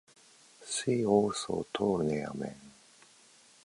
[0.65, 2.57] See also Torneyamen.